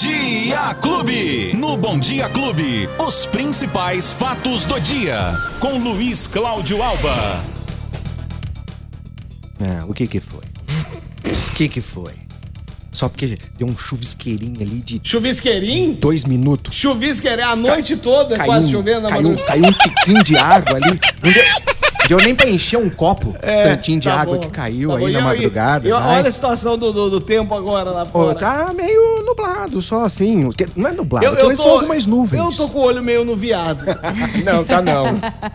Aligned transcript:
Dia 0.00 0.74
Clube. 0.82 1.54
No 1.56 1.74
Bom 1.78 1.98
Dia 1.98 2.28
Clube, 2.28 2.86
os 2.98 3.24
principais 3.24 4.12
fatos 4.12 4.66
do 4.66 4.78
dia. 4.78 5.18
Com 5.58 5.78
Luiz 5.78 6.26
Cláudio 6.26 6.82
Alba. 6.82 7.42
É, 9.58 9.82
o 9.88 9.94
que 9.94 10.06
que 10.06 10.20
foi? 10.20 10.42
O 11.24 11.54
que 11.54 11.66
que 11.70 11.80
foi? 11.80 12.12
Só 12.92 13.08
porque 13.08 13.38
deu 13.58 13.66
um 13.68 13.76
chuvisqueirinho 13.76 14.60
ali 14.60 14.80
de 14.82 15.00
Chuvisqueirinho? 15.02 15.94
dois 15.94 16.26
minutos. 16.26 16.74
Chuvisqueirinho 16.74 17.48
a 17.48 17.56
noite 17.56 17.96
toda, 17.96 18.36
Caiu, 18.36 18.46
quase 18.46 18.70
chovendo 18.70 19.00
na 19.02 19.08
caiu, 19.08 19.22
madrugada. 19.30 19.46
caiu 19.48 19.64
um 19.64 19.72
tiquinho 19.72 20.22
de 20.24 20.36
água 20.36 20.76
ali. 20.76 21.00
Não 21.22 21.32
deu, 21.32 21.44
deu 22.08 22.18
nem 22.18 22.34
pra 22.34 22.48
encher 22.48 22.78
um 22.78 22.88
copo. 22.90 23.34
tantinho 23.40 24.00
de 24.00 24.08
tá 24.08 24.14
água 24.20 24.34
bom, 24.36 24.40
que 24.42 24.48
caiu 24.48 24.90
tá 24.90 24.96
bom. 24.98 25.04
aí 25.06 25.10
E 25.10 25.14
na 25.14 25.20
madrugada. 25.22 25.88
e 25.88 25.90
vai. 25.90 26.18
olha 26.18 26.28
a 26.28 26.30
situação 26.30 26.76
do, 26.78 26.92
do, 26.92 27.10
do 27.10 27.20
tempo 27.20 27.54
agora 27.54 27.90
lá 27.90 28.04
Pô, 28.06 28.24
fora. 28.24 28.34
tá 28.38 28.72
meio 28.74 29.22
nublado, 29.24 29.80
só 29.82 30.04
assim. 30.04 30.48
Não 30.76 30.88
é 30.88 30.92
nublado, 30.92 31.26
Eu, 31.26 31.34
eu 31.34 31.50
tô, 31.50 31.56
são 31.62 31.70
algumas 31.72 32.06
nuvens. 32.06 32.42
eu 32.42 32.52
tô 32.66 32.72
com 32.72 32.78
o 32.78 32.82
olho 32.82 33.02
meio 33.02 33.24
no 33.24 33.36
viado. 33.36 33.84
Não, 34.44 34.64
tá 34.64 34.80
não. 34.80 35.04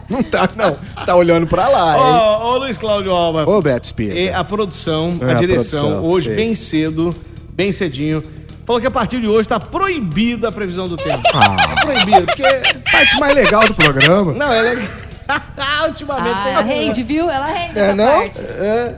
Não 0.09 0.21
tá 0.23 0.49
não. 0.55 0.75
Você 0.97 1.05
tá 1.05 1.15
olhando 1.15 1.47
pra 1.47 1.67
lá, 1.67 1.95
hein? 1.97 2.03
Ô, 2.43 2.53
ô, 2.53 2.57
Luiz 2.57 2.77
Cláudio 2.77 3.11
Alba. 3.11 3.49
Ô, 3.49 3.61
Beto 3.61 3.85
Espírito. 3.85 4.17
E 4.17 4.29
a 4.29 4.43
produção, 4.43 5.17
É, 5.21 5.25
a 5.25 5.31
a 5.31 5.33
direção, 5.35 5.79
produção, 5.81 6.05
hoje 6.09 6.25
sei. 6.27 6.35
bem 6.35 6.55
cedo, 6.55 7.15
bem 7.53 7.71
cedinho, 7.71 8.23
falou 8.65 8.81
que 8.81 8.87
a 8.87 8.91
partir 8.91 9.19
de 9.21 9.27
hoje 9.27 9.47
tá 9.47 9.59
proibida 9.59 10.49
a 10.49 10.51
previsão 10.51 10.87
do 10.89 10.97
tempo. 10.97 11.21
Ah. 11.33 11.55
Tá 11.75 11.85
proibido, 11.85 12.23
porque... 12.25 12.43
Parte 12.91 13.19
mais 13.19 13.35
legal 13.35 13.65
do 13.67 13.73
programa. 13.73 14.33
Não, 14.33 14.51
é... 14.51 14.75
Ultimamente 15.87 16.35
Ah, 16.55 16.63
tem... 16.63 16.65
rende, 16.85 17.03
viu? 17.03 17.29
Ela 17.29 17.45
rende 17.45 17.79
É, 17.79 17.83
essa 17.85 17.95
não? 17.95 18.05
parte. 18.19 18.41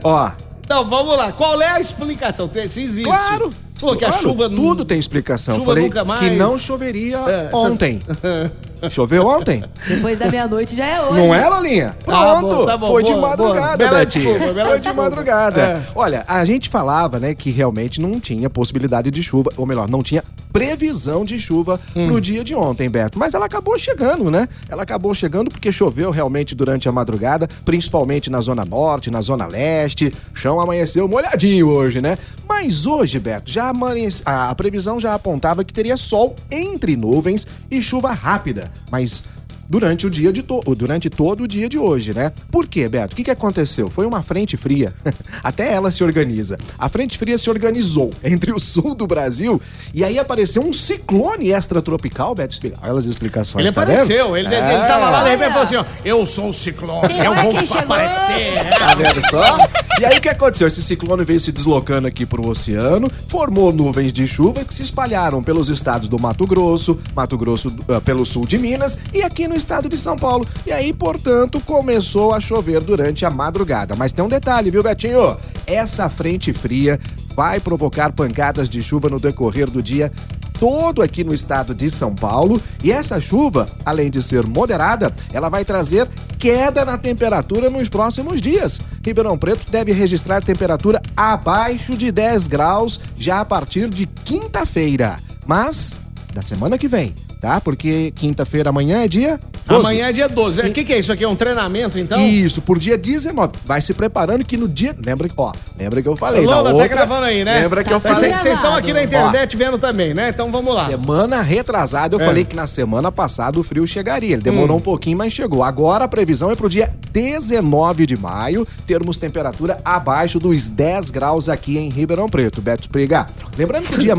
Ó, 0.02 0.30
Então, 0.64 0.88
vamos 0.88 1.16
lá. 1.16 1.32
Qual 1.32 1.60
é 1.60 1.68
a 1.68 1.80
explicação? 1.80 2.48
Tem- 2.48 2.66
Se 2.68 2.82
existe. 2.82 3.04
claro. 3.04 3.50
Você 3.74 3.80
falou 3.80 3.96
que 3.96 4.04
a 4.04 4.12
chuva... 4.12 4.48
Tudo 4.48 4.84
tem 4.84 4.98
explicação. 4.98 5.54
Chuva 5.56 5.66
Falei 5.66 5.84
nunca 5.84 6.04
mais. 6.04 6.20
que 6.20 6.30
não 6.30 6.56
choveria 6.58 7.18
É, 7.26 7.46
essas- 7.46 7.54
ontem. 7.54 8.00
Choveu 8.88 9.26
ontem? 9.26 9.64
Depois 9.88 10.18
da 10.18 10.30
meia-noite 10.30 10.76
já 10.76 10.84
é 10.84 11.00
hoje. 11.02 11.18
Não 11.18 11.34
é, 11.34 11.48
Lolinha? 11.48 11.96
Ah, 12.06 12.36
Pronto. 12.38 12.54
bom, 12.56 12.66
tá 12.66 12.76
bom, 12.76 12.86
Foi 12.88 13.02
de 13.02 13.12
boa, 13.12 13.28
madrugada, 13.30 13.66
boa. 13.66 13.76
Bela 13.76 14.04
desculpa, 14.06 14.52
bela 14.52 14.68
Foi 14.70 14.80
de 14.80 14.92
madrugada. 14.92 15.60
É. 15.60 15.82
Olha, 15.94 16.24
a 16.28 16.44
gente 16.44 16.68
falava, 16.68 17.18
né, 17.18 17.34
que 17.34 17.50
realmente 17.50 18.00
não 18.00 18.20
tinha 18.20 18.48
possibilidade 18.50 19.10
de 19.10 19.22
chuva, 19.22 19.50
ou 19.56 19.64
melhor, 19.66 19.88
não 19.88 20.02
tinha 20.02 20.22
previsão 20.54 21.24
de 21.24 21.36
chuva 21.38 21.80
Hum. 21.96 22.06
pro 22.08 22.20
dia 22.20 22.44
de 22.44 22.54
ontem, 22.54 22.88
Beto. 22.88 23.18
Mas 23.18 23.34
ela 23.34 23.44
acabou 23.46 23.76
chegando, 23.76 24.30
né? 24.30 24.48
Ela 24.68 24.84
acabou 24.84 25.12
chegando 25.12 25.50
porque 25.50 25.72
choveu 25.72 26.12
realmente 26.12 26.54
durante 26.54 26.88
a 26.88 26.92
madrugada, 26.92 27.48
principalmente 27.64 28.30
na 28.30 28.40
zona 28.40 28.64
norte, 28.64 29.10
na 29.10 29.20
zona 29.20 29.46
leste. 29.46 30.14
Chão 30.32 30.60
amanheceu 30.60 31.08
molhadinho 31.08 31.68
hoje, 31.68 32.00
né? 32.00 32.16
Mas 32.48 32.86
hoje, 32.86 33.18
Beto, 33.18 33.50
já 33.50 33.68
amanhece... 33.70 34.22
a 34.24 34.54
previsão 34.54 35.00
já 35.00 35.12
apontava 35.14 35.64
que 35.64 35.74
teria 35.74 35.96
sol 35.96 36.36
entre 36.52 36.94
nuvens 36.96 37.46
e 37.68 37.82
chuva 37.82 38.12
rápida. 38.12 38.70
Mas 38.92 39.24
durante 39.68 40.06
o 40.06 40.10
dia 40.10 40.32
de 40.32 40.42
to 40.42 40.62
durante 40.76 41.10
todo 41.10 41.42
o 41.44 41.48
dia 41.48 41.68
de 41.68 41.78
hoje, 41.78 42.12
né? 42.14 42.32
Por 42.50 42.66
quê, 42.66 42.88
Beto? 42.88 43.12
O 43.12 43.16
que, 43.16 43.24
que 43.24 43.30
aconteceu? 43.30 43.90
Foi 43.90 44.06
uma 44.06 44.22
frente 44.22 44.56
fria. 44.56 44.92
Até 45.42 45.72
ela 45.72 45.90
se 45.90 46.02
organiza. 46.02 46.56
A 46.78 46.88
frente 46.88 47.18
fria 47.18 47.36
se 47.38 47.48
organizou 47.50 48.10
entre 48.24 48.52
o 48.52 48.58
sul 48.58 48.94
do 48.94 49.06
Brasil 49.06 49.60
e 49.92 50.02
aí 50.04 50.18
apareceu 50.18 50.62
um 50.62 50.72
ciclone 50.72 51.50
extratropical, 51.52 52.34
Beto. 52.34 52.54
Olha 52.82 52.92
as 52.98 53.04
explicações, 53.04 53.64
Ele 53.64 53.74
tá 53.74 53.82
apareceu, 53.82 54.26
vendo? 54.32 54.36
ele, 54.36 54.54
É. 54.54 54.58
ele 54.74 54.86
tava 54.86 55.10
lá, 55.10 55.22
de 55.24 55.30
repente 55.30 55.48
falou 55.48 55.62
assim, 55.62 55.76
ó, 55.76 55.84
eu 56.04 56.24
sou 56.26 56.50
o 56.50 56.52
ciclone, 56.52 57.08
Tem 57.08 57.18
eu 57.24 57.34
vou 57.34 57.52
que 57.54 57.66
chegou. 57.66 57.80
aparecer. 57.82 58.54
Tá 58.78 58.94
vendo 58.94 59.20
só? 59.30 59.56
E 60.00 60.04
aí 60.04 60.18
o 60.18 60.20
que 60.20 60.28
aconteceu? 60.28 60.66
Esse 60.66 60.82
ciclone 60.82 61.24
veio 61.24 61.38
se 61.38 61.52
deslocando 61.52 62.08
aqui 62.08 62.26
pro 62.26 62.48
oceano, 62.48 63.08
formou 63.28 63.72
nuvens 63.72 64.12
de 64.12 64.26
chuva 64.26 64.64
que 64.64 64.74
se 64.74 64.82
espalharam 64.82 65.42
pelos 65.42 65.68
estados 65.68 66.08
do 66.08 66.18
Mato 66.18 66.46
Grosso, 66.46 66.98
Mato 67.14 67.38
Grosso 67.38 67.72
ah, 67.88 68.00
pelo 68.00 68.26
sul 68.26 68.44
de 68.44 68.58
Minas 68.58 68.98
e 69.12 69.22
aqui 69.22 69.46
no 69.46 69.54
estado 69.54 69.88
de 69.88 69.96
São 69.96 70.16
Paulo. 70.16 70.46
E 70.66 70.72
aí, 70.72 70.92
portanto, 70.92 71.60
começou 71.60 72.34
a 72.34 72.40
chover 72.40 72.82
durante 72.82 73.24
a 73.24 73.30
madrugada. 73.30 73.94
Mas 73.94 74.12
tem 74.12 74.24
um 74.24 74.28
detalhe, 74.28 74.68
viu, 74.68 74.82
Betinho? 74.82 75.36
Essa 75.64 76.10
frente 76.10 76.52
fria 76.52 76.98
vai 77.34 77.60
provocar 77.60 78.12
pancadas 78.12 78.68
de 78.68 78.82
chuva 78.82 79.08
no 79.08 79.20
decorrer 79.20 79.70
do 79.70 79.82
dia 79.82 80.10
todo 80.58 81.02
aqui 81.02 81.22
no 81.24 81.34
estado 81.34 81.74
de 81.74 81.90
São 81.90 82.14
Paulo. 82.14 82.60
E 82.82 82.90
essa 82.90 83.20
chuva, 83.20 83.68
além 83.84 84.10
de 84.10 84.22
ser 84.22 84.46
moderada, 84.46 85.14
ela 85.32 85.48
vai 85.48 85.64
trazer 85.64 86.08
queda 86.38 86.84
na 86.84 86.98
temperatura 86.98 87.70
nos 87.70 87.88
próximos 87.88 88.40
dias. 88.40 88.80
Ribeirão 89.02 89.38
Preto 89.38 89.70
deve 89.70 89.92
registrar 89.92 90.42
temperatura 90.42 91.00
abaixo 91.16 91.96
de 91.96 92.12
10 92.12 92.48
graus 92.48 93.00
já 93.16 93.40
a 93.40 93.44
partir 93.44 93.88
de 93.88 94.06
quinta-feira. 94.06 95.18
Mas 95.46 95.94
da 96.32 96.42
semana 96.42 96.76
que 96.76 96.88
vem, 96.88 97.14
tá? 97.40 97.60
Porque 97.60 98.12
quinta-feira 98.12 98.70
amanhã 98.70 99.02
é 99.02 99.08
dia 99.08 99.40
12. 99.66 99.80
Amanhã 99.86 100.08
é 100.08 100.12
dia 100.12 100.28
12. 100.28 100.60
O 100.60 100.72
que, 100.72 100.84
que 100.84 100.92
é 100.92 100.98
isso 100.98 101.10
aqui? 101.12 101.24
É 101.24 101.28
um 101.28 101.34
treinamento, 101.36 101.98
então? 101.98 102.18
Isso, 102.18 102.60
por 102.60 102.78
dia 102.78 102.98
19. 102.98 103.52
Vai 103.64 103.80
se 103.80 103.94
preparando 103.94 104.44
que 104.44 104.56
no 104.56 104.68
dia. 104.68 104.94
Lembra 105.04 105.28
que, 105.28 105.34
ó, 105.36 105.52
lembra 105.78 106.02
que 106.02 106.08
eu 106.08 106.16
falei. 106.16 106.44
Lola, 106.44 106.68
tá 106.70 106.72
outra- 106.74 106.88
gravando 106.88 107.24
aí, 107.26 107.44
né? 107.44 107.60
Lembra 107.60 107.82
que 107.82 107.88
Tá 107.90 107.96
eu 107.96 108.00
tudo 108.00 108.14
falei. 108.14 108.32
Vocês 108.34 108.54
estão 108.54 108.74
aqui 108.74 108.92
na 108.92 109.02
internet 109.02 109.56
vendo 109.56 109.78
também, 109.78 110.12
né? 110.12 110.28
Então 110.28 110.50
vamos 110.52 110.74
lá. 110.74 110.84
Semana 110.86 111.40
retrasada, 111.42 112.14
eu 112.16 112.20
É. 112.20 112.24
falei 112.26 112.44
que 112.44 112.54
na 112.54 112.66
semana 112.66 113.10
passada 113.10 113.58
o 113.58 113.62
frio 113.62 113.86
chegaria. 113.86 114.32
Ele 114.34 114.40
Hum. 114.40 114.44
demorou 114.44 114.76
um 114.76 114.80
pouquinho, 114.80 115.16
mas 115.18 115.32
chegou. 115.32 115.62
Agora 115.62 116.04
a 116.04 116.08
previsão 116.08 116.50
é 116.50 116.54
pro 116.54 116.68
dia 116.68 116.92
19 117.12 118.06
de 118.06 118.16
maio, 118.16 118.66
termos 118.86 119.16
temperatura 119.16 119.78
abaixo 119.84 120.38
dos 120.38 120.68
10 120.68 121.10
graus 121.10 121.48
aqui 121.48 121.78
em 121.78 121.88
Ribeirão 121.88 122.28
Preto. 122.28 122.60
Beto 122.60 122.88
Priga. 122.90 123.26
Lembrando 123.56 123.88
que 123.88 123.94
o 123.94 123.98
dia. 123.98 124.14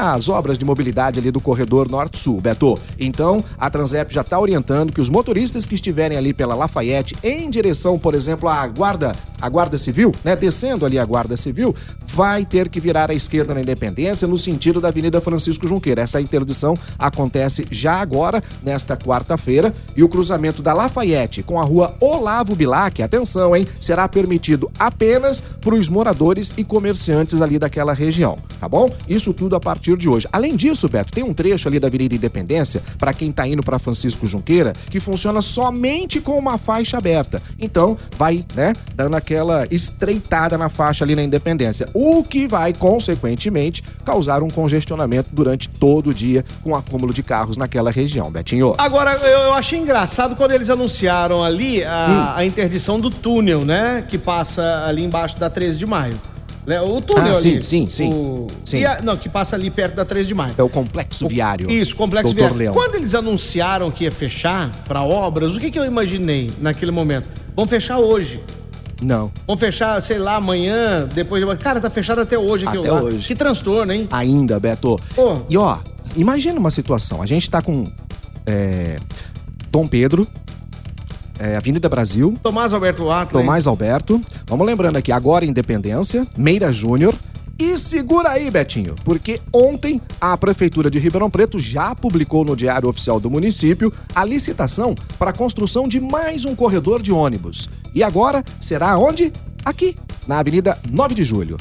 As 0.00 0.28
obras 0.28 0.58
de 0.58 0.64
mobilidade 0.64 1.18
ali 1.18 1.30
do 1.30 1.40
corredor 1.40 1.88
Norte-Sul, 1.88 2.40
Beto. 2.40 2.78
Então, 2.98 3.44
a 3.58 3.68
Transep 3.68 4.12
já 4.12 4.22
está 4.22 4.38
orientando 4.38 4.92
que 4.92 5.00
os 5.00 5.10
motoristas 5.10 5.66
que 5.66 5.74
estiverem 5.74 6.16
ali 6.16 6.32
pela 6.32 6.54
Lafayette 6.54 7.16
em 7.22 7.48
direção, 7.50 7.98
por 7.98 8.14
exemplo, 8.14 8.48
à 8.48 8.66
Guarda, 8.66 9.14
à 9.42 9.48
Guarda 9.48 9.76
Civil, 9.76 10.12
né, 10.24 10.36
descendo 10.36 10.86
ali 10.86 10.98
a 10.98 11.04
Guarda 11.04 11.36
Civil, 11.36 11.74
vai 12.06 12.44
ter 12.46 12.68
que 12.68 12.80
virar 12.80 13.10
à 13.10 13.14
esquerda 13.14 13.52
na 13.52 13.60
Independência 13.60 14.28
no 14.28 14.38
sentido 14.38 14.80
da 14.80 14.88
Avenida 14.88 15.20
Francisco 15.20 15.66
Junqueira. 15.66 16.02
Essa 16.02 16.20
interdição 16.20 16.74
acontece 16.98 17.66
já 17.70 17.94
agora, 17.94 18.42
nesta 18.62 18.96
quarta-feira, 18.96 19.74
e 19.96 20.02
o 20.02 20.08
cruzamento 20.08 20.62
da 20.62 20.72
Lafayette 20.72 21.42
com 21.42 21.60
a 21.60 21.64
rua 21.64 21.96
Olavo 22.00 22.54
Bilac, 22.54 23.02
atenção, 23.02 23.56
hein, 23.56 23.66
será 23.80 24.06
permitido 24.08 24.70
apenas 24.78 25.42
para 25.60 25.74
os 25.74 25.88
moradores 25.88 26.54
e 26.56 26.62
comerciantes 26.62 27.42
ali 27.42 27.58
daquela 27.58 27.92
região, 27.92 28.36
tá 28.60 28.68
bom? 28.68 28.90
Isso 29.08 29.32
tudo 29.32 29.56
a 29.56 29.60
partir 29.60 29.96
de 29.96 30.08
hoje. 30.08 30.28
Além 30.32 30.54
disso, 30.54 30.88
Beto, 30.88 31.12
tem 31.12 31.24
um 31.24 31.34
trecho 31.34 31.68
ali 31.68 31.80
da 31.80 31.88
Avenida 31.88 32.14
Independência, 32.14 32.82
para 32.98 33.12
quem 33.12 33.32
tá 33.32 33.46
indo 33.48 33.62
para 33.62 33.78
Francisco 33.78 34.26
Junqueira, 34.26 34.72
que 34.90 35.00
funciona 35.00 35.42
somente 35.42 36.20
com 36.20 36.38
uma 36.38 36.58
faixa 36.58 36.98
aberta. 36.98 37.42
Então, 37.58 37.96
vai, 38.16 38.44
né, 38.54 38.72
dando 38.94 39.16
aquela 39.16 39.31
estreitada 39.70 40.56
na 40.58 40.68
faixa 40.68 41.04
ali 41.04 41.14
na 41.16 41.22
Independência, 41.22 41.88
o 41.94 42.22
que 42.22 42.46
vai, 42.46 42.72
consequentemente, 42.72 43.82
causar 44.04 44.42
um 44.42 44.48
congestionamento 44.48 45.28
durante 45.32 45.68
todo 45.68 46.10
o 46.10 46.14
dia 46.14 46.44
com 46.62 46.74
acúmulo 46.74 47.12
de 47.12 47.22
carros 47.22 47.56
naquela 47.56 47.90
região, 47.90 48.30
Betinho. 48.30 48.74
Agora, 48.78 49.12
eu, 49.14 49.40
eu 49.40 49.54
achei 49.54 49.78
engraçado 49.78 50.36
quando 50.36 50.52
eles 50.52 50.68
anunciaram 50.70 51.42
ali 51.44 51.82
a, 51.84 52.34
Hum. 52.36 52.38
a 52.40 52.44
interdição 52.44 52.98
do 53.00 53.10
túnel, 53.10 53.64
né? 53.64 54.04
Que 54.08 54.18
passa 54.18 54.84
ali 54.86 55.02
embaixo 55.04 55.36
da 55.38 55.48
13 55.48 55.78
de 55.78 55.86
maio. 55.86 56.14
Né, 56.64 56.80
O 56.80 57.00
túnel 57.00 57.32
Ah, 57.32 57.34
sim, 57.34 57.56
ali. 57.56 57.64
sim, 57.64 57.86
sim. 57.90 58.08
O- 58.12 58.46
Sim. 58.64 58.84
a- 58.84 59.00
não, 59.02 59.16
que 59.16 59.28
passa 59.28 59.56
ali 59.56 59.68
perto 59.68 59.96
da 59.96 60.04
13 60.04 60.28
de 60.28 60.34
maio. 60.34 60.54
É 60.56 60.62
o 60.62 60.68
complexo 60.68 61.26
viário. 61.26 61.68
Isso, 61.68 61.96
complexo 61.96 62.28
Doutor 62.32 62.54
viário. 62.54 62.56
Leão. 62.58 62.72
Quando 62.74 62.94
eles 62.94 63.16
anunciaram 63.16 63.90
que 63.90 64.04
ia 64.04 64.12
fechar 64.12 64.70
para 64.86 65.02
obras, 65.02 65.56
o 65.56 65.60
que, 65.60 65.72
que 65.72 65.78
eu 65.78 65.84
imaginei 65.84 66.50
naquele 66.60 66.92
momento? 66.92 67.26
Vão 67.56 67.66
fechar 67.66 67.98
hoje. 67.98 68.40
Não. 69.02 69.30
Vão 69.46 69.56
fechar, 69.56 70.00
sei 70.00 70.18
lá, 70.18 70.36
amanhã, 70.36 71.08
depois 71.12 71.44
de. 71.44 71.56
Cara, 71.56 71.80
tá 71.80 71.90
fechado 71.90 72.20
até 72.20 72.38
hoje 72.38 72.66
aquilo 72.66 72.84
Até 72.84 72.92
lá. 72.92 73.02
hoje. 73.02 73.26
Que 73.26 73.34
transtorno, 73.34 73.92
hein? 73.92 74.08
ainda, 74.12 74.58
Beto. 74.60 74.98
Pô. 75.14 75.34
E 75.50 75.56
ó, 75.56 75.78
imagina 76.16 76.58
uma 76.58 76.70
situação. 76.70 77.20
A 77.20 77.26
gente 77.26 77.50
tá 77.50 77.60
com 77.60 77.84
é, 78.46 78.98
Dom 79.70 79.86
Pedro, 79.86 80.26
é, 81.38 81.56
Avenida 81.56 81.88
Brasil, 81.88 82.34
Tomás 82.42 82.72
Alberto 82.72 83.10
Atley. 83.10 83.42
Tomás 83.42 83.66
Alberto. 83.66 84.20
Vamos 84.46 84.66
lembrando 84.66 84.96
aqui, 84.96 85.10
agora 85.10 85.44
Independência, 85.44 86.26
Meira 86.36 86.70
Júnior. 86.70 87.14
E 87.64 87.78
segura 87.78 88.30
aí, 88.30 88.50
Betinho, 88.50 88.96
porque 89.04 89.40
ontem 89.52 90.02
a 90.20 90.36
Prefeitura 90.36 90.90
de 90.90 90.98
Ribeirão 90.98 91.30
Preto 91.30 91.60
já 91.60 91.94
publicou 91.94 92.44
no 92.44 92.56
Diário 92.56 92.88
Oficial 92.88 93.20
do 93.20 93.30
município 93.30 93.92
a 94.12 94.24
licitação 94.24 94.96
para 95.16 95.30
a 95.30 95.32
construção 95.32 95.86
de 95.86 96.00
mais 96.00 96.44
um 96.44 96.56
corredor 96.56 97.00
de 97.00 97.12
ônibus. 97.12 97.68
E 97.94 98.02
agora 98.02 98.44
será 98.60 98.98
onde? 98.98 99.32
Aqui, 99.64 99.96
na 100.26 100.38
Avenida 100.40 100.76
9 100.90 101.14
de 101.14 101.22
Julho. 101.24 101.56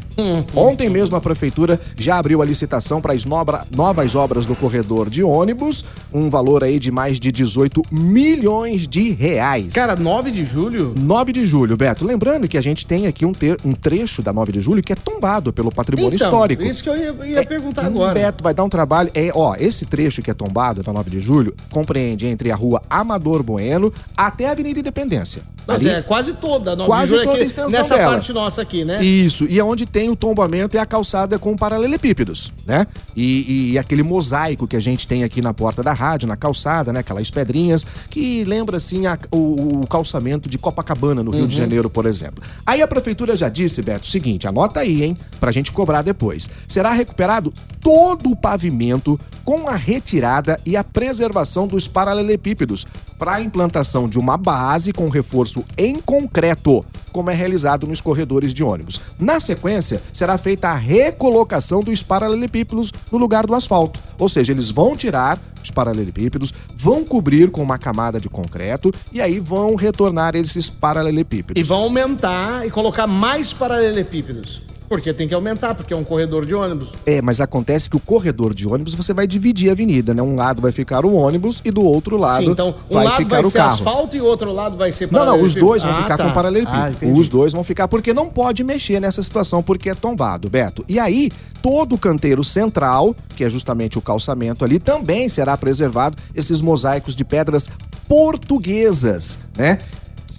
Ontem 0.55 0.89
mesmo 0.89 1.15
a 1.15 1.21
Prefeitura 1.21 1.79
já 1.95 2.17
abriu 2.17 2.41
a 2.41 2.45
licitação 2.45 2.99
para 2.99 3.13
as 3.13 3.25
novas 3.25 4.15
obras 4.15 4.45
do 4.45 4.55
corredor 4.55 5.09
de 5.09 5.23
ônibus, 5.23 5.85
um 6.11 6.29
valor 6.29 6.63
aí 6.63 6.79
de 6.79 6.91
mais 6.91 7.19
de 7.19 7.31
18 7.31 7.81
milhões 7.91 8.87
de 8.87 9.11
reais. 9.11 9.73
Cara, 9.73 9.95
9 9.95 10.31
de 10.31 10.43
julho? 10.43 10.93
9 10.97 11.31
de 11.31 11.45
julho, 11.45 11.77
Beto. 11.77 12.03
Lembrando 12.05 12.47
que 12.47 12.57
a 12.57 12.61
gente 12.61 12.85
tem 12.87 13.05
aqui 13.07 13.25
um, 13.25 13.33
ter- 13.33 13.57
um 13.63 13.73
trecho 13.73 14.21
da 14.23 14.33
9 14.33 14.51
de 14.51 14.59
julho 14.61 14.81
que 14.81 14.93
é 14.93 14.95
tombado 14.95 15.53
pelo 15.53 15.71
patrimônio 15.71 16.15
Então, 16.15 16.27
histórico. 16.27 16.63
Isso 16.63 16.83
que 16.83 16.89
eu 16.89 16.97
ia, 16.97 17.15
ia 17.27 17.39
É, 17.41 17.45
perguntar 17.45 17.85
agora. 17.85 18.13
Beto 18.13 18.43
vai 18.43 18.53
dar 18.53 18.63
um 18.63 18.69
trabalho. 18.69 19.11
É, 19.13 19.31
ó, 19.33 19.55
esse 19.55 19.85
trecho 19.85 20.21
que 20.23 20.31
é 20.31 20.33
tombado 20.33 20.81
da 20.81 20.91
9 20.91 21.09
de 21.09 21.19
julho 21.19 21.53
compreende 21.71 22.25
entre 22.27 22.51
a 22.51 22.55
rua 22.55 22.81
Amador 22.89 23.43
Bueno 23.43 23.93
até 24.17 24.47
a 24.47 24.51
Avenida 24.51 24.79
Independência. 24.79 25.43
Mas 25.67 25.85
é 25.85 26.01
quase 26.01 26.33
toda 26.33 26.75
9 26.75 26.87
Quase 26.89 27.09
julho. 27.11 27.21
toda 27.23 27.33
aqui, 27.35 27.43
a 27.43 27.45
extensão 27.45 27.79
Nessa 27.79 27.95
dela. 27.95 28.11
parte 28.13 28.33
nossa 28.33 28.61
aqui, 28.61 28.83
né? 28.83 29.03
Isso, 29.03 29.45
e 29.49 29.59
é 29.59 29.63
onde 29.63 29.85
tem 29.85 30.09
o 30.09 30.15
tombamento 30.15 30.75
e 30.75 30.79
a 30.79 30.85
calçada 30.85 31.37
com 31.39 31.55
paralelepípedos, 31.55 32.51
né? 32.65 32.87
E, 33.15 33.71
e 33.73 33.77
aquele 33.77 34.03
mosaico 34.03 34.67
que 34.67 34.75
a 34.75 34.79
gente 34.79 35.07
tem 35.07 35.23
aqui 35.23 35.41
na 35.41 35.53
porta 35.53 35.83
da 35.83 35.93
rádio, 35.93 36.27
na 36.27 36.35
calçada, 36.35 36.91
né? 36.91 36.99
Aquelas 37.01 37.29
pedrinhas 37.29 37.85
que 38.09 38.43
lembra, 38.45 38.77
assim, 38.77 39.05
a- 39.05 39.17
o, 39.31 39.81
o 39.81 39.87
calçamento 39.87 40.49
de 40.49 40.57
Copacabana, 40.57 41.23
no 41.23 41.31
Rio 41.31 41.41
Uhum. 41.41 41.47
de 41.47 41.55
Janeiro, 41.55 41.89
por 41.89 42.05
exemplo. 42.05 42.43
Aí 42.65 42.81
a 42.81 42.87
prefeitura 42.87 43.35
já 43.35 43.49
disse, 43.49 43.81
Beto, 43.81 44.05
o 44.05 44.07
seguinte, 44.09 44.47
anota 44.47 44.79
aí, 44.79 45.03
hein? 45.03 45.17
Pra 45.39 45.51
gente 45.51 45.71
cobrar 45.71 46.01
depois. 46.01 46.49
Será 46.67 46.91
recuperado 46.91 47.53
todo 47.79 48.29
o 48.29 48.35
pavimento 48.35 49.19
com 49.51 49.67
a 49.67 49.75
retirada 49.75 50.57
e 50.65 50.77
a 50.77 50.83
preservação 50.83 51.67
dos 51.67 51.85
paralelepípedos 51.85 52.85
para 53.19 53.33
a 53.33 53.41
implantação 53.41 54.07
de 54.07 54.17
uma 54.17 54.37
base 54.37 54.93
com 54.93 55.09
reforço 55.09 55.65
em 55.77 55.99
concreto, 55.99 56.85
como 57.11 57.29
é 57.29 57.33
realizado 57.33 57.85
nos 57.85 57.99
corredores 57.99 58.53
de 58.53 58.63
ônibus. 58.63 59.01
Na 59.19 59.41
sequência, 59.41 60.01
será 60.13 60.37
feita 60.37 60.69
a 60.69 60.75
recolocação 60.75 61.81
dos 61.81 62.01
paralelepípedos 62.01 62.93
no 63.11 63.17
lugar 63.17 63.45
do 63.45 63.53
asfalto. 63.53 63.99
Ou 64.17 64.29
seja, 64.29 64.53
eles 64.53 64.71
vão 64.71 64.95
tirar 64.95 65.37
os 65.61 65.69
paralelepípedos, 65.69 66.53
vão 66.77 67.03
cobrir 67.03 67.51
com 67.51 67.61
uma 67.61 67.77
camada 67.77 68.21
de 68.21 68.29
concreto 68.29 68.89
e 69.11 69.19
aí 69.19 69.37
vão 69.37 69.75
retornar 69.75 70.33
esses 70.33 70.69
E 70.69 70.71
paralelepípedos. 70.71 71.67
vão 71.67 71.79
aumentar 71.81 72.65
e 72.65 72.69
colocar 72.69 73.05
mais 73.05 73.51
paralelepípedos. 73.51 74.70
Porque 74.91 75.13
tem 75.13 75.25
que 75.25 75.33
aumentar, 75.33 75.73
porque 75.73 75.93
é 75.93 75.95
um 75.95 76.03
corredor 76.03 76.45
de 76.45 76.53
ônibus. 76.53 76.89
É, 77.05 77.21
mas 77.21 77.39
acontece 77.39 77.89
que 77.89 77.95
o 77.95 77.99
corredor 78.01 78.53
de 78.53 78.67
ônibus 78.67 78.93
você 78.93 79.13
vai 79.13 79.25
dividir 79.25 79.69
a 79.69 79.71
avenida, 79.71 80.13
né? 80.13 80.21
Um 80.21 80.35
lado 80.35 80.61
vai 80.61 80.73
ficar 80.73 81.05
o 81.05 81.13
ônibus 81.15 81.61
e 81.63 81.71
do 81.71 81.81
outro 81.81 82.17
lado 82.17 82.43
Sim, 82.43 82.51
então 82.51 82.75
um 82.89 82.95
vai 82.95 83.05
lado 83.05 83.23
ficar 83.23 83.35
vai 83.37 83.41
o 83.45 83.49
ser 83.51 83.57
carro. 83.59 83.73
asfalto 83.75 84.17
e 84.17 84.21
o 84.21 84.25
outro 84.25 84.51
lado 84.51 84.75
vai 84.75 84.91
ser 84.91 85.09
Não, 85.09 85.23
não, 85.25 85.41
os 85.41 85.55
dois 85.55 85.81
vão 85.83 85.93
Ah, 85.93 86.01
ficar 86.03 86.17
tá. 86.17 86.25
com 86.25 86.33
paralelepípedo. 86.33 87.15
Ah, 87.15 87.17
os 87.17 87.29
dois 87.29 87.53
vão 87.53 87.63
ficar 87.63 87.87
porque 87.87 88.13
não 88.13 88.27
pode 88.27 88.65
mexer 88.65 88.99
nessa 88.99 89.23
situação 89.23 89.63
porque 89.63 89.89
é 89.89 89.95
tombado, 89.95 90.49
Beto. 90.49 90.83
E 90.89 90.99
aí, 90.99 91.31
todo 91.61 91.95
o 91.95 91.97
canteiro 91.97 92.43
central, 92.43 93.15
que 93.37 93.45
é 93.45 93.49
justamente 93.49 93.97
o 93.97 94.01
calçamento 94.01 94.65
ali, 94.65 94.77
também 94.77 95.29
será 95.29 95.55
preservado 95.55 96.17
esses 96.35 96.59
mosaicos 96.59 97.15
de 97.15 97.23
pedras 97.23 97.69
portuguesas, 98.09 99.39
né? 99.55 99.79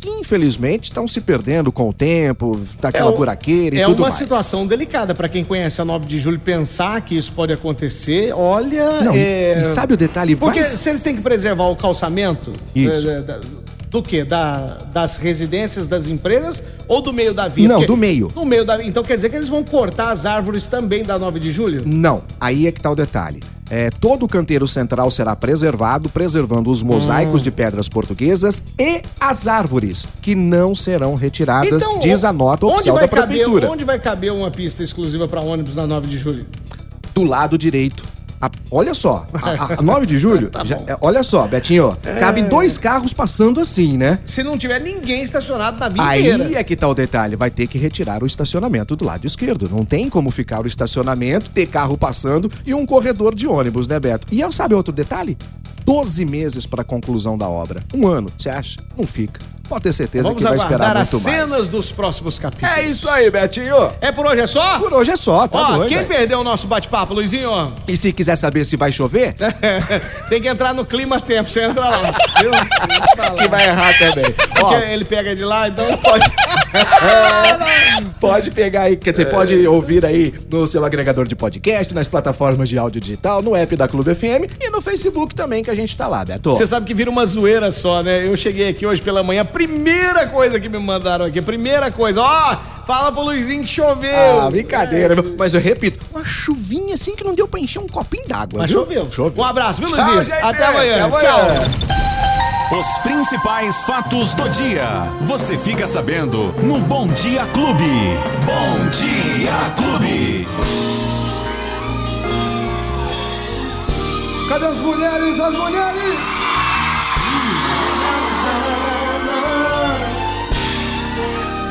Que 0.02 0.10
infelizmente 0.10 0.84
estão 0.84 1.06
se 1.06 1.20
perdendo 1.20 1.70
com 1.70 1.88
o 1.88 1.92
tempo, 1.92 2.60
daquela 2.80 3.10
É 3.10 3.14
o- 3.14 3.16
buraqueira 3.16 3.76
e 3.76 3.80
é 3.80 3.84
tudo 3.86 3.98
uma 3.98 4.02
mais. 4.08 4.14
situação 4.14 4.66
delicada 4.66 5.14
para 5.14 5.28
quem 5.28 5.44
conhece 5.44 5.80
a 5.80 5.84
9 5.84 6.06
de 6.06 6.18
julho 6.18 6.40
pensar 6.40 7.00
que 7.02 7.16
isso 7.16 7.30
pode 7.32 7.52
acontecer. 7.52 8.32
Olha, 8.34 9.00
Não, 9.00 9.14
é... 9.14 9.58
e 9.58 9.60
sabe 9.62 9.94
o 9.94 9.96
detalhe 9.96 10.34
Porque 10.34 10.58
mais- 10.58 10.72
se 10.72 10.88
eles 10.88 11.02
têm 11.02 11.14
que 11.14 11.22
preservar 11.22 11.68
o 11.68 11.76
calçamento 11.76 12.52
Isso. 12.74 13.08
é, 13.08 13.20
da- 13.20 13.38
do 13.88 14.02
quê? 14.02 14.24
Da, 14.24 14.78
das 14.92 15.16
residências 15.16 15.86
das 15.86 16.06
empresas 16.08 16.62
ou 16.88 17.00
do 17.00 17.12
meio 17.12 17.32
da 17.32 17.46
via? 17.46 17.68
Não, 17.68 17.74
Porque- 17.76 17.86
do 17.86 17.96
meio. 17.96 18.26
Do 18.28 18.44
meio 18.44 18.64
da 18.64 18.82
Então 18.82 19.02
quer 19.04 19.14
dizer 19.16 19.28
que 19.30 19.36
eles 19.36 19.48
vão 19.48 19.62
cortar 19.62 20.10
as 20.10 20.26
árvores 20.26 20.66
também 20.66 21.04
da 21.04 21.16
9 21.18 21.38
de 21.38 21.52
julho? 21.52 21.82
Não, 21.86 22.22
aí 22.40 22.66
é 22.66 22.72
que 22.72 22.80
tá 22.80 22.90
o 22.90 22.94
detalhe. 22.96 23.40
É, 23.70 23.90
todo 23.90 24.24
o 24.24 24.28
canteiro 24.28 24.66
central 24.68 25.10
será 25.10 25.34
preservado, 25.34 26.08
preservando 26.08 26.70
os 26.70 26.82
mosaicos 26.82 27.40
Hum. 27.40 27.44
de 27.44 27.50
pedras 27.50 27.88
portuguesas 27.88 28.62
e 28.78 29.00
as 29.18 29.46
árvores, 29.46 30.06
que 30.20 30.34
não 30.34 30.74
serão 30.74 31.14
retiradas, 31.14 31.84
diz 32.00 32.24
a 32.24 32.32
nota 32.32 32.66
oficial 32.66 32.98
da 32.98 33.08
prefeitura. 33.08 33.60
Caber, 33.62 33.70
onde 33.70 33.84
vai 33.84 33.98
caber 33.98 34.32
uma 34.32 34.50
pista 34.50 34.82
exclusiva 34.82 35.26
para 35.26 35.40
ônibus 35.40 35.74
na 35.76 35.86
9 35.86 36.06
de 36.08 36.18
julho? 36.18 36.46
Do 37.14 37.24
lado 37.24 37.56
direito. 37.56 38.04
A- 38.42 38.50
olha 38.72 38.92
só, 38.92 39.24
a, 39.32 39.50
a- 39.50 39.74
a 39.78 39.82
9 39.82 40.04
de 40.04 40.18
julho, 40.18 40.50
Tá 40.52 40.64
já- 40.64 40.74
é, 40.88 40.96
olha 41.00 41.22
só, 41.22 41.46
Betinho, 41.46 41.96
cabe 42.18 42.42
dois 42.42 42.76
carros 42.76 43.12
passando 43.14 43.60
assim, 43.60 43.96
né? 43.96 44.18
Se 44.24 44.42
não 44.42 44.58
tiver 44.58 44.80
ninguém 44.80 45.22
estacionado 45.22 45.78
na 45.78 45.88
via 45.88 46.18
inteira. 46.18 46.44
Aí 46.46 46.54
é 46.56 46.64
que 46.64 46.74
tá 46.74 46.88
o 46.88 46.94
detalhe, 46.94 47.36
vai 47.36 47.50
ter 47.52 47.68
que 47.68 47.78
retirar 47.78 48.20
o 48.20 48.26
estacionamento 48.26 48.96
do 48.96 49.04
lado 49.04 49.24
esquerdo. 49.26 49.68
Não 49.70 49.84
tem 49.84 50.10
como 50.10 50.28
ficar 50.32 50.64
o 50.64 50.66
estacionamento, 50.66 51.50
ter 51.50 51.66
carro 51.68 51.96
passando 51.96 52.50
e 52.66 52.74
um 52.74 52.84
corredor 52.84 53.32
de 53.34 53.46
ônibus, 53.46 53.86
né, 53.86 54.00
Beto? 54.00 54.26
E 54.34 54.40
eu 54.40 54.50
sabe 54.50 54.74
outro 54.74 54.92
detalhe? 54.92 55.38
12 55.84 56.24
meses 56.24 56.66
para 56.66 56.82
a 56.82 56.84
conclusão 56.84 57.36
da 57.38 57.48
obra. 57.48 57.82
Um 57.94 58.06
ano, 58.08 58.28
você 58.38 58.48
acha? 58.48 58.80
Não 58.96 59.06
fica. 59.06 59.40
Pode 59.68 59.82
ter 59.84 59.92
certeza 59.92 60.24
Vamos 60.24 60.38
que 60.42 60.48
vai 60.48 60.56
esperar 60.56 60.74
aguardar 60.82 61.02
as 61.02 61.12
muito 61.12 61.24
cenas 61.24 61.50
mais. 61.50 61.68
dos 61.68 61.92
próximos 61.92 62.38
capítulos. 62.38 62.76
É 62.76 62.82
isso 62.82 63.08
aí, 63.08 63.30
Betinho. 63.30 63.90
É 64.00 64.12
por 64.12 64.26
hoje 64.26 64.40
é 64.40 64.46
só? 64.46 64.78
Por 64.78 64.92
hoje 64.92 65.10
é 65.12 65.16
só, 65.16 65.46
tá 65.48 65.58
Ó, 65.58 65.72
doido. 65.76 65.88
quem 65.88 65.98
velho. 65.98 66.08
perdeu 66.08 66.40
o 66.40 66.44
nosso 66.44 66.66
bate-papo, 66.66 67.14
Luizinho? 67.14 67.72
E 67.88 67.96
se 67.96 68.12
quiser 68.12 68.36
saber 68.36 68.64
se 68.64 68.76
vai 68.76 68.92
chover, 68.92 69.34
Tem 70.28 70.40
que 70.40 70.48
entrar 70.48 70.74
no 70.74 70.84
clima 70.84 71.20
tempo, 71.20 71.48
você 71.50 71.62
entra 71.62 71.88
lá. 71.88 72.14
Viu? 72.40 72.50
que 73.38 73.48
vai 73.48 73.68
errar 73.68 73.98
também. 73.98 74.34
Ó, 74.62 74.76
ele 74.78 75.04
pega 75.04 75.34
de 75.34 75.44
lá, 75.44 75.68
então 75.68 75.96
pode... 75.98 76.24
pode 78.20 78.50
pegar 78.50 78.82
aí, 78.82 78.96
quer 78.96 79.10
dizer, 79.12 79.26
pode 79.26 79.66
ouvir 79.66 80.04
aí 80.04 80.32
no 80.50 80.66
seu 80.66 80.84
agregador 80.84 81.26
de 81.26 81.34
podcast, 81.34 81.94
nas 81.94 82.08
plataformas 82.08 82.68
de 82.68 82.78
áudio 82.78 83.00
digital, 83.00 83.42
no 83.42 83.54
app 83.56 83.74
da 83.76 83.86
Clube 83.88 84.14
FM 84.14 84.50
e 84.60 84.70
no 84.70 84.80
Facebook 84.80 85.34
também 85.34 85.62
que 85.62 85.70
a 85.70 85.74
gente 85.74 85.96
tá 85.96 86.06
lá, 86.06 86.24
Beto. 86.24 86.50
Você 86.50 86.66
sabe 86.66 86.86
que 86.86 86.94
vira 86.94 87.10
uma 87.10 87.24
zoeira 87.26 87.70
só, 87.70 88.02
né? 88.02 88.26
Eu 88.26 88.36
cheguei 88.36 88.68
aqui 88.68 88.86
hoje 88.86 89.00
pela 89.02 89.22
manhã, 89.22 89.44
primeira 89.44 90.26
coisa 90.26 90.58
que 90.60 90.68
me 90.68 90.78
mandaram 90.78 91.24
aqui, 91.24 91.40
primeira 91.42 91.90
coisa, 91.90 92.20
ó, 92.22 92.56
fala 92.86 93.12
pro 93.12 93.22
Luizinho 93.22 93.62
que 93.62 93.70
choveu. 93.70 94.40
Ah, 94.40 94.50
brincadeira, 94.50 95.14
viu? 95.14 95.34
mas 95.38 95.54
eu 95.54 95.60
repito, 95.60 96.04
uma 96.12 96.24
chuvinha 96.24 96.94
assim 96.94 97.14
que 97.14 97.24
não 97.24 97.34
deu 97.34 97.46
pra 97.48 97.60
encher 97.60 97.78
um 97.80 97.86
copinho 97.88 98.26
d'água, 98.26 98.60
Mas 98.60 98.70
viu? 98.70 98.80
choveu. 98.80 99.10
Choveu. 99.10 99.42
Um 99.42 99.46
abraço, 99.46 99.80
viu, 99.80 99.88
Tchau, 99.88 99.98
Luizinho? 99.98 100.24
gente. 100.24 100.44
Até 100.44 100.64
amanhã. 100.64 101.04
Até 101.06 101.18
Tchau. 101.20 102.01
Os 102.78 102.98
principais 103.02 103.82
fatos 103.82 104.32
do 104.32 104.48
dia. 104.48 105.06
Você 105.26 105.58
fica 105.58 105.86
sabendo 105.86 106.54
no 106.62 106.78
Bom 106.80 107.06
Dia 107.08 107.44
Clube. 107.52 107.84
Bom 108.46 108.88
Dia 108.88 109.52
Clube. 109.76 110.48
Cadê 114.48 114.66
as 114.66 114.78
mulheres? 114.78 115.38
As 115.38 115.54
mulheres! 115.54 116.14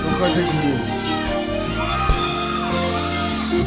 Não 0.05 0.13
canta 0.20 0.41
comigo. 0.43 1.01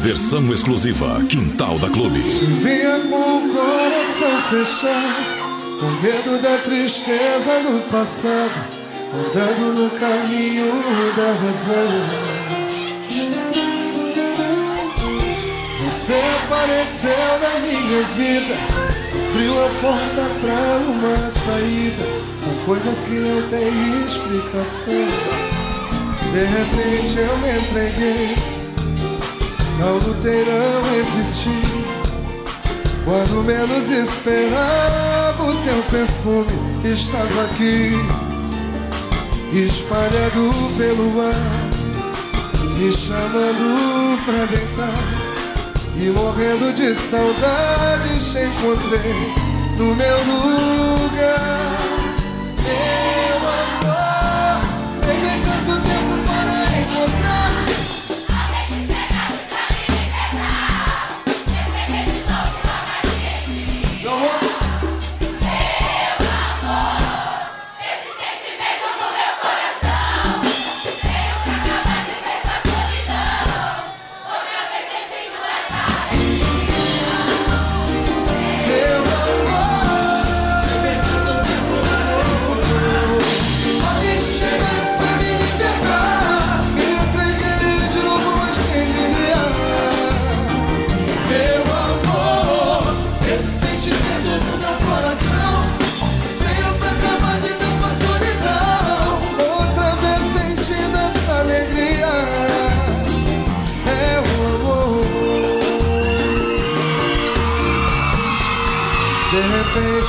Versão 0.01 0.53
exclusiva 0.53 1.21
Quintal 1.27 1.77
da 1.79 1.89
Clube. 1.89 2.19
Vinha 2.19 2.99
com 3.09 3.37
o 3.37 3.53
coração 3.53 4.41
fechado, 4.49 5.34
com 5.79 5.91
medo 6.01 6.41
da 6.41 6.57
tristeza 6.59 7.59
do 7.61 7.89
passado, 7.89 8.51
andando 9.13 9.73
no 9.73 9.89
caminho 9.99 10.71
da 11.15 11.33
razão. 11.33 12.35
Você 15.83 16.21
apareceu 16.43 17.39
na 17.41 17.59
minha 17.59 18.03
vida, 18.15 18.55
abriu 19.29 19.53
a 19.65 19.69
porta 19.81 20.23
pra 20.41 20.77
uma 20.87 21.31
saída. 21.31 22.05
São 22.37 22.53
coisas 22.65 22.97
que 23.05 23.15
não 23.15 23.41
têm 23.49 24.05
explicação. 24.05 25.05
De 26.31 26.43
repente 26.45 27.17
eu 27.17 27.37
me 27.37 27.49
entreguei, 27.59 28.35
não 29.79 29.97
lutei, 29.97 30.43
não 30.45 30.95
existi. 30.95 31.85
Quando 33.05 33.43
menos 33.43 33.89
esperava, 33.91 35.24
o 35.47 35.55
teu 35.63 35.83
perfume 35.83 36.47
estava 36.83 37.45
aqui, 37.45 37.91
espalhado 39.53 40.51
pelo 40.77 41.21
ar, 41.21 42.77
me 42.77 42.91
chamando 42.91 44.17
pra 44.25 44.45
deitar. 44.45 45.25
E 45.97 46.09
morrendo 46.09 46.73
de 46.73 46.93
saudade, 46.95 48.19
te 48.19 48.39
encontrei 48.39 49.33
no 49.77 49.95
meu 49.95 50.17
lugar. 50.25 51.84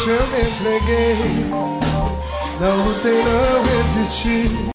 Eu 0.08 0.26
me 0.28 0.40
entreguei. 0.40 1.16
Não 2.60 2.86
lutei, 2.86 3.22
não 3.24 3.62
resisti. 3.64 4.56